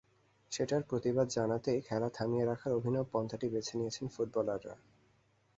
[0.51, 4.75] সেটার প্রতিবাদ জানাতেই খেলা থামিয়ে রাখার অভিনব পন্থাটি বেছে নিয়েছেন ফুটবলাররা।